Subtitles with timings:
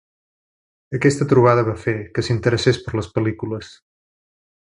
[0.99, 3.71] Aquesta trobada va fer que s'interessés per les pel·lícules.